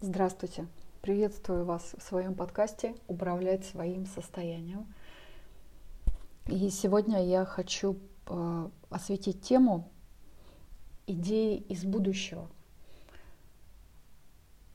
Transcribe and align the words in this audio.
Здравствуйте! 0.00 0.68
Приветствую 1.02 1.64
вас 1.64 1.96
в 1.98 2.02
своем 2.04 2.36
подкасте 2.36 2.94
«Управлять 3.08 3.64
своим 3.64 4.06
состоянием». 4.06 4.86
И 6.46 6.70
сегодня 6.70 7.26
я 7.26 7.44
хочу 7.44 7.98
э, 8.28 8.68
осветить 8.90 9.42
тему 9.42 9.90
идеи 11.08 11.56
из 11.56 11.84
будущего. 11.84 12.48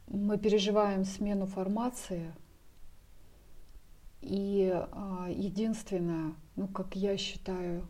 Мы 0.08 0.38
переживаем 0.38 1.06
смену 1.06 1.46
формации, 1.46 2.34
и 4.20 4.74
э, 4.76 5.26
единственное, 5.30 6.34
ну, 6.58 6.68
как 6.68 6.98
я 6.98 7.16
считаю, 7.16 7.88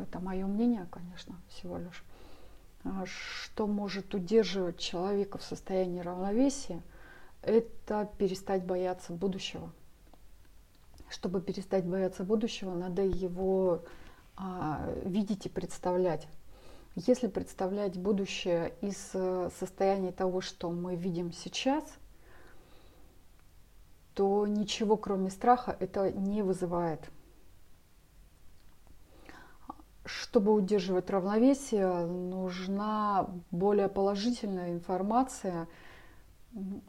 это 0.00 0.18
мое 0.18 0.46
мнение, 0.46 0.88
конечно, 0.90 1.38
всего 1.50 1.76
лишь, 1.76 2.02
что 3.04 3.66
может 3.66 4.14
удерживать 4.14 4.78
человека 4.78 5.38
в 5.38 5.42
состоянии 5.42 6.00
равновесия, 6.00 6.82
это 7.42 8.08
перестать 8.18 8.64
бояться 8.64 9.12
будущего. 9.12 9.70
Чтобы 11.08 11.40
перестать 11.40 11.84
бояться 11.84 12.24
будущего, 12.24 12.74
надо 12.74 13.02
его 13.02 13.82
а, 14.36 14.92
видеть 15.04 15.46
и 15.46 15.48
представлять. 15.48 16.26
Если 16.96 17.26
представлять 17.26 17.98
будущее 17.98 18.72
из 18.80 19.10
э, 19.14 19.50
состояния 19.58 20.12
того, 20.12 20.40
что 20.40 20.70
мы 20.70 20.94
видим 20.94 21.32
сейчас, 21.32 21.82
то 24.14 24.46
ничего 24.46 24.96
кроме 24.96 25.30
страха 25.30 25.76
это 25.80 26.12
не 26.12 26.42
вызывает. 26.42 27.00
Чтобы 30.04 30.52
удерживать 30.52 31.08
равновесие, 31.08 32.06
нужна 32.06 33.30
более 33.50 33.88
положительная 33.88 34.72
информация, 34.72 35.66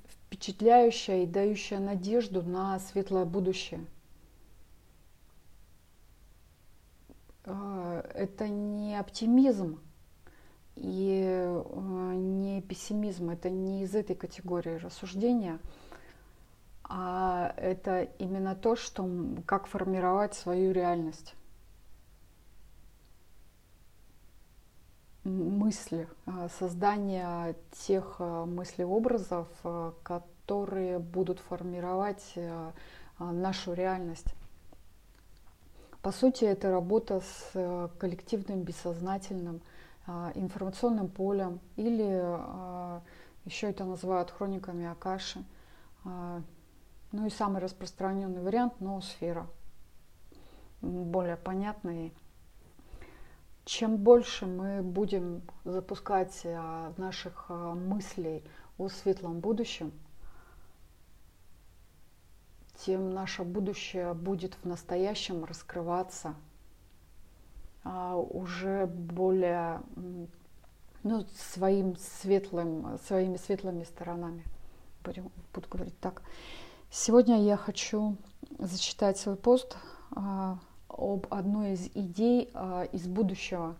впечатляющая 0.07 1.23
и 1.23 1.25
дающая 1.25 1.79
надежду 1.79 2.41
на 2.41 2.77
светлое 2.79 3.23
будущее. 3.23 3.85
А, 7.45 8.01
это 8.13 8.49
не 8.49 8.99
оптимизм 8.99 9.79
и 10.75 11.23
а, 11.25 12.13
не 12.13 12.61
пессимизм, 12.61 13.29
это 13.29 13.49
не 13.49 13.83
из 13.83 13.95
этой 13.95 14.15
категории 14.15 14.75
рассуждения, 14.75 15.59
а 16.83 17.53
это 17.55 18.01
именно 18.19 18.55
то, 18.55 18.75
что 18.75 19.09
как 19.45 19.67
формировать 19.67 20.33
свою 20.33 20.73
реальность. 20.73 21.33
Мысли, 25.25 26.07
а, 26.25 26.47
создание 26.59 27.55
тех 27.71 28.17
а, 28.19 28.45
мыслеобразов, 28.45 29.47
а, 29.63 29.93
которые 30.03 30.99
будут 30.99 31.39
формировать 31.39 32.37
нашу 33.17 33.73
реальность. 33.73 34.35
По 36.01 36.11
сути, 36.11 36.45
это 36.45 36.69
работа 36.69 37.21
с 37.21 37.89
коллективным 37.97 38.61
бессознательным 38.61 39.61
информационным 40.35 41.07
полем 41.07 41.61
или 41.77 42.03
еще 43.45 43.69
это 43.69 43.85
называют 43.85 44.31
хрониками 44.31 44.85
Акаши. 44.85 45.43
Ну 46.03 47.25
и 47.25 47.29
самый 47.29 47.61
распространенный 47.61 48.41
вариант– 48.41 48.73
ноосфера. 48.81 49.47
Более 50.81 51.37
понятный 51.37 52.13
чем 53.65 53.97
больше 53.97 54.45
мы 54.45 54.81
будем 54.81 55.41
запускать 55.63 56.41
э, 56.43 56.93
наших 56.97 57.47
э, 57.49 57.53
мыслей 57.53 58.43
о 58.77 58.89
светлом 58.89 59.39
будущем, 59.39 59.91
тем 62.77 63.09
наше 63.09 63.43
будущее 63.43 64.13
будет 64.13 64.53
в 64.55 64.65
настоящем 64.65 65.45
раскрываться 65.45 66.35
а, 67.83 68.15
уже 68.15 68.85
более 68.85 69.81
ну, 71.03 71.25
своим 71.53 71.95
светлым, 71.95 72.99
своими 73.07 73.37
светлыми 73.37 73.83
сторонами. 73.83 74.43
Будем, 75.03 75.31
буду 75.53 75.69
говорить 75.69 75.99
так. 75.99 76.21
Сегодня 76.91 77.41
я 77.43 77.57
хочу 77.57 78.17
зачитать 78.59 79.17
свой 79.17 79.35
пост 79.35 79.77
а, 80.11 80.59
об 80.89 81.27
одной 81.29 81.73
из 81.73 81.87
идей 81.93 82.49
а, 82.53 82.83
из 82.91 83.07
будущего. 83.07 83.75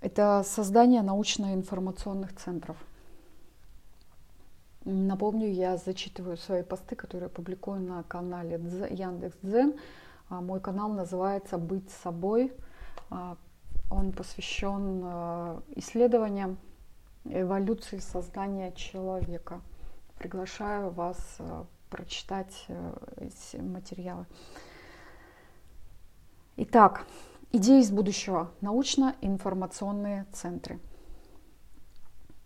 Это 0.00 0.42
создание 0.44 1.02
научно-информационных 1.02 2.36
центров. 2.36 2.76
Напомню, 4.84 5.48
я 5.50 5.76
зачитываю 5.78 6.36
свои 6.36 6.62
посты, 6.62 6.94
которые 6.94 7.28
публикую 7.28 7.80
на 7.80 8.02
канале 8.04 8.60
Яндекс 8.90 9.36
Дзен. 9.42 9.74
А, 10.28 10.40
мой 10.40 10.60
канал 10.60 10.90
называется 10.90 11.58
«Быть 11.58 11.90
собой». 11.90 12.52
А, 13.10 13.36
он 13.90 14.12
посвящен 14.12 15.62
исследованиям 15.76 16.58
эволюции 17.24 17.98
создания 17.98 18.72
человека. 18.72 19.60
Приглашаю 20.18 20.90
вас 20.90 21.38
прочитать 21.90 22.64
э, 22.68 22.92
эти 23.18 23.56
материалы. 23.56 24.26
Итак, 26.56 27.06
идеи 27.52 27.80
из 27.80 27.90
будущего. 27.90 28.50
Научно-информационные 28.60 30.26
центры. 30.32 30.78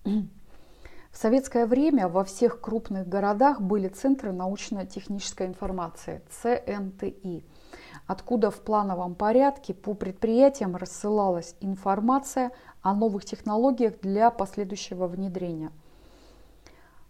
В 0.05 1.17
советское 1.17 1.67
время 1.67 2.09
во 2.09 2.25
всех 2.25 2.61
крупных 2.61 3.09
городах 3.09 3.61
были 3.61 3.89
центры 3.89 4.33
научно-технической 4.33 5.47
информации, 5.47 6.23
ЦНТИ, 6.31 7.45
откуда 8.07 8.51
в 8.51 8.61
плановом 8.61 9.15
порядке 9.15 9.75
по 9.75 9.95
предприятиям 9.95 10.77
рассылалась 10.77 11.57
информация 11.61 12.53
о 12.81 12.95
новых 12.95 13.25
технологиях 13.25 14.01
для 14.01 14.31
последующего 14.31 15.07
внедрения– 15.07 15.73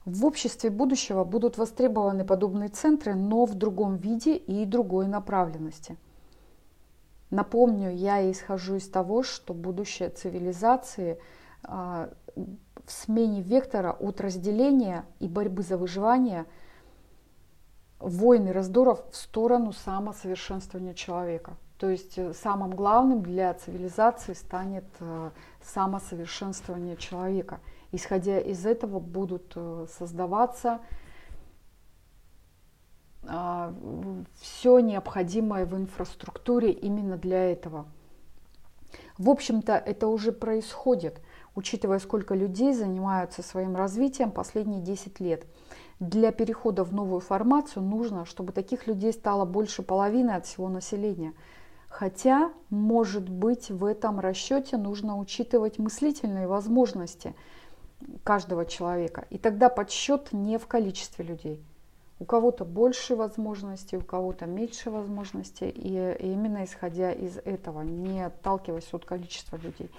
в 0.04 0.24
обществе 0.24 0.70
будущего 0.70 1.24
будут 1.24 1.58
востребованы 1.58 2.24
подобные 2.24 2.68
центры, 2.68 3.14
но 3.14 3.44
в 3.44 3.54
другом 3.54 3.96
виде 3.96 4.36
и 4.36 4.64
другой 4.64 5.06
направленности. 5.06 5.96
Напомню, 7.30 7.94
я 7.94 8.28
исхожу 8.30 8.76
из 8.76 8.88
того, 8.88 9.22
что 9.22 9.54
будущее 9.54 10.08
цивилизации 10.08 11.20
а, 11.62 12.10
в 12.34 12.90
смене 12.90 13.42
вектора 13.42 13.92
от 13.92 14.20
разделения 14.20 15.04
и 15.20 15.28
борьбы 15.28 15.62
за 15.62 15.76
выживание 15.76 16.46
войны 18.00 18.52
раздоров 18.52 19.04
в 19.12 19.16
сторону 19.16 19.72
самосовершенствования 19.72 20.94
человека. 20.94 21.56
То 21.78 21.88
есть 21.88 22.18
э, 22.18 22.32
самым 22.34 22.70
главным 22.70 23.22
для 23.22 23.52
цивилизации 23.54 24.32
станет 24.32 24.84
э, 25.00 25.30
самосовершенствование 25.62 26.96
человека– 26.96 27.60
Исходя 27.92 28.38
из 28.38 28.66
этого 28.66 29.00
будут 29.00 29.52
э, 29.56 29.86
создаваться 29.98 30.80
а, 33.24 33.74
все 34.40 34.78
необходимое 34.78 35.66
в 35.66 35.76
инфраструктуре 35.76 36.72
именно 36.72 37.16
для 37.16 37.50
этого. 37.50 37.86
В 39.18 39.28
общем-то, 39.28 39.74
это 39.74 40.06
уже 40.06 40.32
происходит, 40.32 41.20
учитывая, 41.54 41.98
сколько 41.98 42.34
людей 42.34 42.72
занимаются 42.72 43.42
своим 43.42 43.76
развитием 43.76 44.30
последние 44.30 44.80
10 44.80 45.20
лет. 45.20 45.46
Для 45.98 46.32
перехода 46.32 46.82
в 46.84 46.94
новую 46.94 47.20
формацию 47.20 47.82
нужно, 47.82 48.24
чтобы 48.24 48.52
таких 48.52 48.86
людей 48.86 49.12
стало 49.12 49.44
больше 49.44 49.82
половины 49.82 50.30
от 50.30 50.46
всего 50.46 50.68
населения. 50.68 51.34
Хотя, 51.88 52.52
может 52.70 53.28
быть, 53.28 53.70
в 53.70 53.84
этом 53.84 54.20
расчете 54.20 54.76
нужно 54.76 55.18
учитывать 55.18 55.78
мыслительные 55.78 56.46
возможности– 56.46 57.34
каждого 58.24 58.64
человека. 58.66 59.26
И 59.30 59.38
тогда 59.38 59.68
подсчет 59.68 60.32
не 60.32 60.58
в 60.58 60.66
количестве 60.66 61.24
людей. 61.24 61.62
У 62.18 62.24
кого-то 62.24 62.64
больше 62.64 63.16
возможностей, 63.16 63.96
у 63.96 64.02
кого-то 64.02 64.46
меньше 64.46 64.90
возможностей. 64.90 65.70
И, 65.70 66.16
именно 66.20 66.64
исходя 66.64 67.12
из 67.12 67.38
этого, 67.38 67.82
не 67.82 68.26
отталкиваясь 68.26 68.92
от 68.92 69.04
количества 69.04 69.56
людей. 69.56 69.90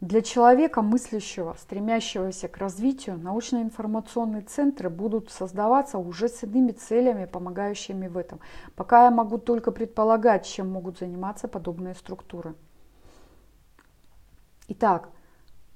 Для 0.00 0.20
человека, 0.20 0.82
мыслящего, 0.82 1.54
стремящегося 1.60 2.48
к 2.48 2.56
развитию, 2.58 3.16
научно-информационные 3.18 4.42
центры 4.42 4.90
будут 4.90 5.30
создаваться 5.30 5.98
уже 5.98 6.28
с 6.28 6.42
иными 6.42 6.72
целями, 6.72 7.26
помогающими 7.26 8.08
в 8.08 8.16
этом. 8.16 8.40
Пока 8.74 9.04
я 9.04 9.12
могу 9.12 9.38
только 9.38 9.70
предполагать, 9.70 10.44
чем 10.44 10.72
могут 10.72 10.98
заниматься 10.98 11.46
подобные 11.46 11.94
структуры. 11.94 12.56
Итак, 14.66 15.08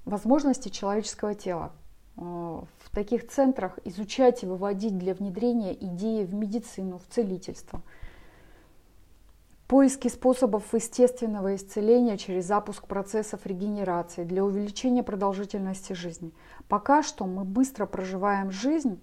возможности 0.07 0.69
человеческого 0.69 1.35
тела. 1.35 1.71
Э, 2.17 2.21
в 2.21 2.89
таких 2.91 3.27
центрах 3.27 3.77
изучать 3.83 4.43
и 4.43 4.47
выводить 4.47 4.97
для 4.97 5.13
внедрения 5.13 5.73
идеи 5.73 6.23
в 6.23 6.33
медицину, 6.33 6.97
в 6.97 7.13
целительство. 7.13 7.81
Поиски 9.67 10.07
способов 10.07 10.73
естественного 10.73 11.55
исцеления 11.55 12.17
через 12.17 12.45
запуск 12.45 12.87
процессов 12.87 13.45
регенерации 13.45 14.23
для 14.23 14.45
увеличения 14.45 15.03
продолжительности 15.03 15.91
жизни. 15.91 16.31
Пока 16.69 17.03
что 17.03 17.25
мы 17.25 17.43
быстро 17.43 17.85
проживаем 17.85 18.49
жизнь, 18.49 19.01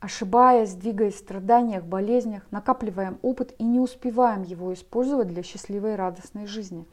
ошибаясь, 0.00 0.74
двигаясь 0.74 1.14
в 1.14 1.18
страданиях, 1.18 1.84
болезнях, 1.84 2.42
накапливаем 2.50 3.18
опыт 3.22 3.54
и 3.58 3.64
не 3.64 3.78
успеваем 3.78 4.42
его 4.42 4.74
использовать 4.74 5.28
для 5.28 5.44
счастливой 5.44 5.92
и 5.92 5.96
радостной 5.96 6.46
жизни. 6.46 6.84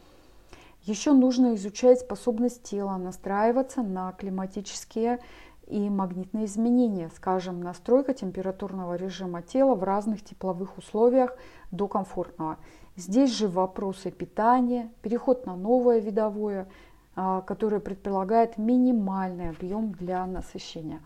Еще 0.84 1.14
нужно 1.14 1.56
изучать 1.56 2.00
способность 2.00 2.64
тела 2.64 2.98
настраиваться 2.98 3.84
на 3.84 4.14
климатические 4.14 5.20
и 5.68 5.90
магнитные 5.90 6.46
изменения, 6.46 7.12
скажем, 7.16 7.62
настройка 7.62 8.14
температурного 8.14 8.96
режима 8.96 9.44
тела 9.44 9.76
в 9.76 9.84
разных 9.84 10.24
тепловых 10.24 10.78
условиях 10.80 11.38
до 11.70 11.88
комфортного. 11.88 12.58
Здесь 12.96 13.32
же 13.32 13.48
вопросы 13.48 14.12
питания, 14.12 14.92
переход 15.02 15.46
на 15.46 15.56
новое 15.56 16.00
видовое, 16.00 16.68
а, 17.16 17.42
которое 17.42 17.80
предполагает 17.80 18.58
минимальный 18.58 19.50
объем 19.50 19.92
для 19.92 20.26
насыщения, 20.26 21.00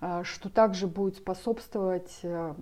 а, 0.00 0.22
что 0.22 0.48
также 0.48 0.86
будет 0.86 1.16
способствовать 1.16 2.20
э, 2.22 2.54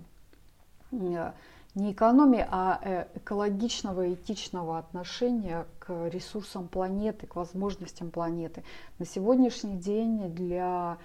не 1.75 1.91
экономии, 1.91 2.45
а 2.49 2.79
э, 2.81 3.05
экологичного 3.15 4.07
и 4.07 4.13
этичного 4.15 4.77
отношения 4.77 5.65
к 5.79 6.09
ресурсам 6.09 6.67
планеты, 6.67 7.27
к 7.27 7.35
возможностям 7.35 8.11
планеты. 8.11 8.63
На 8.97 9.05
сегодняшний 9.05 9.77
день 9.77 10.33
для 10.33 10.97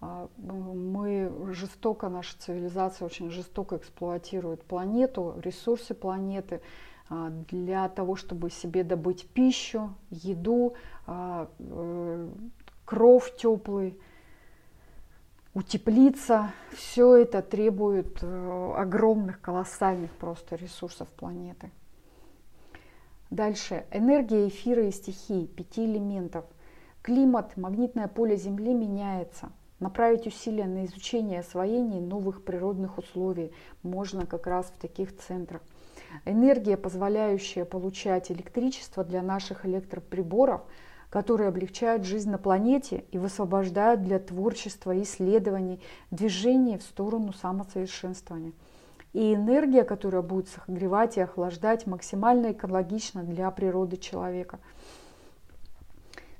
а, 0.00 0.28
мы 0.38 1.32
жестоко, 1.52 2.08
наша 2.08 2.36
цивилизация 2.38 3.06
очень 3.06 3.30
жестоко 3.30 3.76
эксплуатирует 3.76 4.62
планету, 4.64 5.34
ресурсы 5.42 5.94
планеты 5.94 6.60
а, 7.08 7.30
для 7.50 7.88
того, 7.88 8.16
чтобы 8.16 8.50
себе 8.50 8.84
добыть 8.84 9.26
пищу, 9.28 9.94
еду, 10.10 10.74
а, 11.06 11.48
э, 11.58 12.28
кров 12.84 13.34
теплый, 13.36 13.98
утеплиться. 15.54 16.50
Все 16.72 17.16
это 17.16 17.42
требует 17.42 18.18
э, 18.22 18.74
огромных, 18.76 19.40
колоссальных 19.40 20.10
просто 20.12 20.56
ресурсов 20.56 21.08
планеты. 21.08 21.70
Дальше. 23.30 23.84
Энергия 23.90 24.48
эфира 24.48 24.86
и 24.86 24.90
стихий, 24.90 25.46
пяти 25.46 25.84
элементов. 25.84 26.44
Климат, 27.02 27.56
магнитное 27.56 28.08
поле 28.08 28.36
Земли 28.36 28.74
меняется– 28.74 29.50
Направить 29.80 30.26
усилия 30.26 30.66
на 30.66 30.86
изучение 30.86 31.40
освоения 31.40 32.00
новых 32.00 32.42
природных 32.42 32.98
условий 32.98 33.52
можно 33.84 34.26
как 34.26 34.48
раз 34.48 34.66
в 34.66 34.80
таких 34.80 35.16
центрах. 35.16 35.62
Энергия, 36.24 36.76
позволяющая 36.76 37.64
получать 37.64 38.32
электричество 38.32 39.04
для 39.04 39.22
наших 39.22 39.66
электроприборов, 39.66 40.62
которые 41.10 41.48
облегчают 41.48 42.04
жизнь 42.04 42.30
на 42.30 42.38
планете 42.38 43.04
и 43.10 43.18
высвобождают 43.18 44.02
для 44.02 44.18
творчества, 44.18 45.00
исследований, 45.02 45.80
движения 46.10 46.78
в 46.78 46.82
сторону 46.82 47.32
самосовершенствования. 47.32 48.52
И 49.14 49.34
энергия, 49.34 49.84
которая 49.84 50.22
будет 50.22 50.48
согревать 50.48 51.16
и 51.16 51.20
охлаждать 51.20 51.86
максимально 51.86 52.52
экологично 52.52 53.22
для 53.22 53.50
природы 53.50 53.96
человека. 53.96 54.58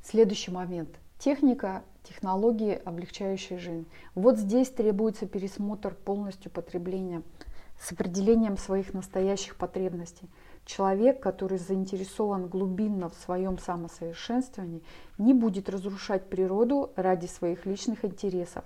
Следующий 0.04 0.50
момент. 0.50 0.90
Техника 1.18 1.82
технологии, 2.02 2.80
облегчающие 2.84 3.58
жизнь. 3.58 3.86
Вот 4.14 4.38
здесь 4.38 4.70
требуется 4.70 5.26
пересмотр 5.26 5.94
полностью 5.94 6.50
потребления 6.50 7.22
с 7.80 7.92
определением 7.92 8.56
своих 8.56 8.94
настоящих 8.94 9.56
потребностей. 9.56 10.28
Человек, 10.64 11.20
который 11.20 11.58
заинтересован 11.58 12.48
глубинно 12.48 13.08
в 13.08 13.14
своем 13.14 13.58
самосовершенствовании, 13.58 14.82
не 15.16 15.32
будет 15.32 15.68
разрушать 15.70 16.28
природу 16.28 16.90
ради 16.96 17.26
своих 17.26 17.64
личных 17.64 18.04
интересов. 18.04 18.64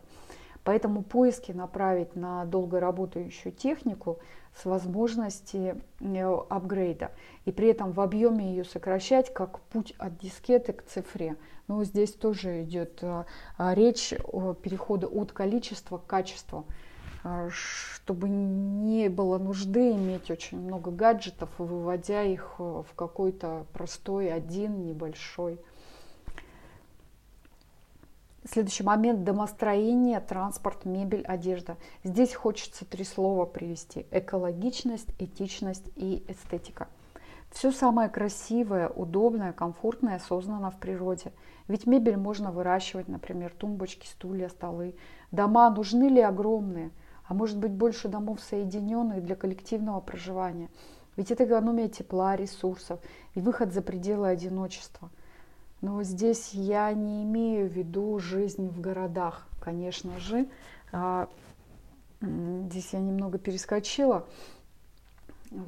Поэтому 0.65 1.03
поиски 1.03 1.51
направить 1.53 2.15
на 2.15 2.45
долго 2.45 2.79
работающую 2.79 3.53
технику 3.53 4.19
с 4.55 4.65
возможностью 4.65 5.81
э, 6.01 6.25
апгрейда 6.49 7.11
и 7.45 7.53
при 7.53 7.69
этом 7.69 7.93
в 7.93 8.01
объеме 8.01 8.51
ее 8.51 8.65
сокращать, 8.65 9.33
как 9.33 9.61
путь 9.61 9.95
от 9.99 10.19
дискеты 10.19 10.73
к 10.73 10.85
цифре. 10.85 11.37
Но 11.67 11.83
здесь 11.85 12.13
тоже 12.13 12.63
идет 12.63 12.99
э, 13.03 13.25
речь 13.59 14.15
о 14.33 14.55
переходе 14.55 15.07
от 15.07 15.33
количества 15.33 15.99
к 15.99 16.07
качеству, 16.07 16.67
чтобы 17.51 18.29
не 18.29 19.09
было 19.09 19.39
нужды 19.39 19.93
иметь 19.93 20.31
очень 20.31 20.61
много 20.61 20.91
гаджетов, 20.91 21.51
выводя 21.59 22.23
их 22.23 22.59
в 22.59 22.87
какой-то 22.97 23.67
простой 23.73 24.33
один 24.33 24.85
небольшой 24.85 25.61
Следующий 28.45 28.83
момент– 28.83 29.23
домостроение, 29.25 30.19
транспорт, 30.19 30.85
мебель, 30.85 31.23
одежда. 31.23 31.77
Здесь 32.03 32.35
хочется 32.35 32.85
три 32.85 33.05
слова 33.05 33.47
привести– 33.47 34.05
экологичность, 34.11 35.07
этичность 35.21 35.85
и 35.95 36.25
эстетика. 36.27 36.89
Все 37.53 37.71
самое 37.71 38.09
красивое, 38.09 38.89
удобное, 38.89 39.53
комфортное 39.53 40.19
создано 40.19 40.73
в 40.73 40.79
природе. 40.79 41.33
Ведь 41.69 41.87
мебель 41.87 42.17
можно 42.17 42.51
выращивать, 42.51 43.07
например, 43.07 43.53
тумбочки, 43.57 44.09
стулья, 44.09 44.49
столы. 44.49 44.97
Дома 45.31 45.71
нужны 45.71 46.09
ли 46.09 46.21
огромные? 46.21 46.91
А 47.33 47.35
может 47.35 47.57
быть 47.57 47.73
больше 47.73 48.09
домов 48.09 48.41
соединенных 48.41 49.25
для 49.25 49.37
коллективного 49.37 50.01
проживания? 50.01 50.69
Ведь 51.17 51.31
это 51.31 51.47
экономия 51.47 51.89
тепла, 51.89 52.37
ресурсов 52.37 53.01
и 53.35 53.41
выход 53.41 53.73
за 53.73 53.81
пределы 53.81 54.29
одиночества– 54.29 55.11
но 55.83 56.05
здесь 56.05 56.55
я 56.55 56.93
не 56.93 57.25
имею 57.25 57.69
в 57.69 57.73
виду 57.73 58.17
жизнь 58.21 58.69
в 58.69 58.81
городах, 58.81 59.49
конечно 59.61 60.17
же. 60.21 60.47
А, 60.93 61.29
здесь 62.21 62.93
я 62.93 63.01
немного 63.01 63.39
перескочила. 63.39 64.25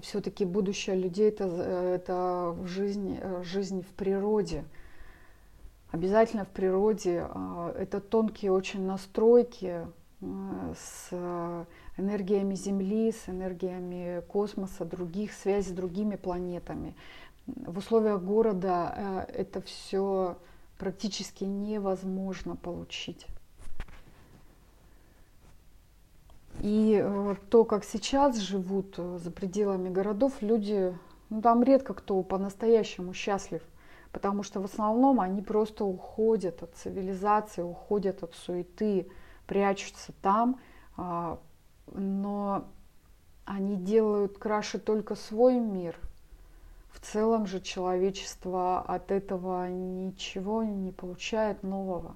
Все-таки 0.03 0.45
будущее 0.45 0.95
людей 0.95 1.31
это, 1.31 1.47
это 1.47 2.57
жизнь, 2.65 3.19
жизнь 3.43 3.83
в 3.83 3.89
природе. 3.89 4.65
Обязательно 5.91 6.45
в 6.45 6.51
природе. 6.51 7.27
А, 7.29 7.75
это 7.77 8.01
тонкие 8.01 8.53
очень 8.53 8.87
настройки 8.87 9.85
с 10.77 11.11
энергиями 11.97 12.55
Земли, 12.55 13.13
с 13.13 13.29
энергиями 13.29 14.23
космоса, 14.29 14.85
других, 14.85 15.33
связи 15.33 15.69
с 15.69 15.73
другими 15.73 16.17
планетами 16.17 16.95
в 17.47 17.79
условиях 17.79 18.23
города 18.23 18.95
э, 18.97 19.33
это 19.33 19.61
все 19.61 20.37
практически 20.79 21.45
невозможно 21.45 22.57
получить. 22.57 23.27
И 26.61 27.01
э, 27.03 27.35
то, 27.51 27.65
как 27.65 27.85
сейчас 27.85 28.39
живут 28.39 28.95
э, 28.99 29.19
за 29.23 29.31
пределами 29.31 29.89
городов, 29.89 30.35
люди, 30.41 30.97
ну 31.29 31.43
там 31.43 31.63
редко 31.63 31.95
кто 31.95 32.23
по-настоящему 32.23 33.13
счастлив, 33.13 33.63
потому 34.13 34.43
что 34.43 34.61
в 34.61 34.65
основном 34.65 35.21
они 35.21 35.43
просто 35.43 35.85
уходят 35.85 36.63
от 36.63 36.75
цивилизации, 36.75 37.63
уходят 37.63 38.23
от 38.23 38.35
суеты, 38.35 39.09
прячутся 39.47 40.13
там, 40.23 40.61
а, 40.97 41.39
но 41.93 42.65
они 43.45 43.77
делают 43.77 44.39
краше 44.39 44.79
только 44.79 45.15
свой 45.15 45.59
мир– 45.59 45.99
в 46.95 47.01
целом 47.01 47.47
же 47.47 47.61
человечество 47.61 48.81
от 48.81 49.11
этого 49.11 49.69
ничего 49.69 50.63
не 50.63 50.93
получает 50.93 51.63
нового. 51.65 52.15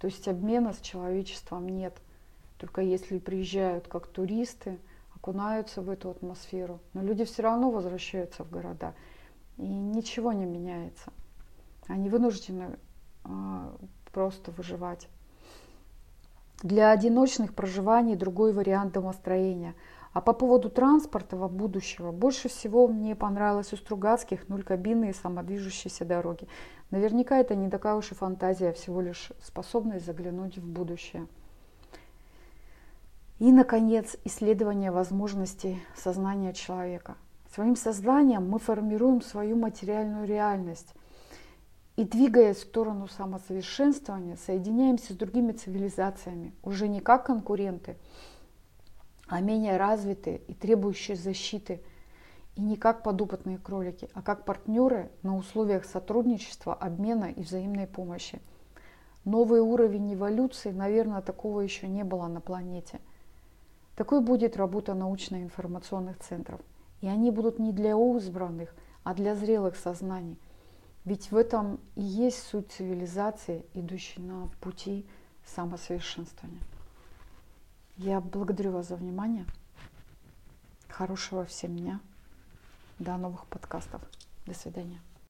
То 0.00 0.06
есть 0.06 0.26
обмена 0.26 0.72
с 0.72 0.80
человечеством 0.80 1.68
нет. 1.68 1.94
Только 2.58 2.80
если 2.80 3.18
приезжают 3.18 3.86
как 3.86 4.06
туристы, 4.06 4.78
окунаются 5.14 5.82
в 5.82 5.90
эту 5.90 6.10
атмосферу. 6.10 6.80
Но 6.94 7.02
люди 7.02 7.24
все 7.24 7.42
равно 7.42 7.70
возвращаются 7.70 8.44
в 8.44 8.50
города. 8.50 8.94
И 9.58 9.62
ничего 9.62 10.32
не 10.32 10.46
меняется. 10.46 11.12
Они 11.86 12.08
вынуждены 12.08 12.78
э, 13.24 13.76
просто 14.10 14.50
выживать. 14.52 15.06
Для 16.62 16.90
одиночных 16.90 17.54
проживаний 17.54 18.16
другой 18.16 18.52
вариант 18.52 18.92
домостроения– 18.94 19.74
а 20.14 20.20
по 20.20 20.32
поводу 20.32 20.70
транспортного 20.70 21.48
будущего, 21.48 22.12
больше 22.12 22.48
всего 22.48 22.86
мне 22.86 23.16
понравилось 23.16 23.72
у 23.72 23.76
Стругацких 23.76 24.48
нуль 24.48 24.62
кабины 24.62 25.10
и 25.10 25.12
самодвижущиеся 25.12 26.04
дороги. 26.04 26.46
Наверняка 26.92 27.38
это 27.38 27.56
не 27.56 27.68
такая 27.68 27.96
уж 27.96 28.12
и 28.12 28.14
фантазия, 28.14 28.68
а 28.68 28.72
всего 28.72 29.00
лишь 29.00 29.32
способность 29.42 30.06
заглянуть 30.06 30.56
в 30.56 30.64
будущее. 30.64 31.26
И, 33.40 33.50
наконец, 33.50 34.16
исследование 34.22 34.92
возможностей 34.92 35.82
сознания 35.96 36.52
человека. 36.52 37.16
Своим 37.52 37.74
сознанием 37.74 38.48
мы 38.48 38.60
формируем 38.60 39.20
свою 39.20 39.56
материальную 39.56 40.28
реальность. 40.28 40.94
И 41.96 42.04
двигаясь 42.04 42.56
в 42.56 42.62
сторону 42.62 43.06
самосовершенствования, 43.06 44.36
соединяемся 44.36 45.12
с 45.12 45.16
другими 45.16 45.52
цивилизациями, 45.52 46.52
уже 46.62 46.88
не 46.88 47.00
как 47.00 47.26
конкуренты, 47.26 47.96
а 49.28 49.40
менее 49.40 49.76
развитые 49.76 50.38
и 50.48 50.54
требующие 50.54 51.16
защиты. 51.16 51.80
И 52.56 52.62
не 52.62 52.76
как 52.76 53.02
подопытные 53.02 53.58
кролики, 53.58 54.08
а 54.14 54.22
как 54.22 54.44
партнеры 54.44 55.10
на 55.22 55.36
условиях 55.36 55.84
сотрудничества, 55.84 56.74
обмена 56.74 57.24
и 57.24 57.42
взаимной 57.42 57.88
помощи. 57.88 58.40
Новый 59.24 59.60
уровень 59.60 60.14
эволюции, 60.14 60.70
наверное, 60.70 61.20
такого 61.20 61.60
еще 61.60 61.88
не 61.88 62.04
было 62.04 62.28
на 62.28 62.40
планете. 62.40 63.00
Такой 63.96 64.20
будет 64.20 64.56
работа 64.56 64.94
научно-информационных 64.94 66.18
центров. 66.18 66.60
И 67.00 67.08
они 67.08 67.30
будут 67.30 67.58
не 67.58 67.72
для 67.72 67.92
избранных, 67.92 68.74
а 69.02 69.14
для 69.14 69.34
зрелых 69.34 69.76
сознаний. 69.76 70.38
Ведь 71.04 71.30
в 71.30 71.36
этом 71.36 71.80
и 71.96 72.02
есть 72.02 72.42
суть 72.46 72.72
цивилизации, 72.72 73.66
идущей 73.74 74.22
на 74.22 74.48
пути 74.60 75.06
самосовершенствования. 75.44 76.62
Я 77.96 78.20
благодарю 78.20 78.72
вас 78.72 78.88
за 78.88 78.96
внимание. 78.96 79.44
Хорошего 80.88 81.44
всем 81.44 81.76
дня. 81.76 82.00
До 82.98 83.16
новых 83.16 83.46
подкастов. 83.46 84.00
До 84.46 84.54
свидания. 84.54 85.00